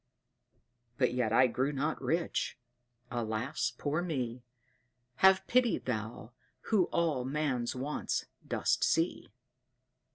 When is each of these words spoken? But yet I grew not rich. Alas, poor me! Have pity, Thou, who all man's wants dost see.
But 0.97 1.13
yet 1.13 1.31
I 1.31 1.45
grew 1.45 1.71
not 1.71 2.01
rich. 2.01 2.57
Alas, 3.11 3.71
poor 3.77 4.01
me! 4.01 4.41
Have 5.17 5.45
pity, 5.45 5.77
Thou, 5.77 6.31
who 6.71 6.85
all 6.85 7.23
man's 7.23 7.75
wants 7.75 8.25
dost 8.47 8.83
see. 8.83 9.29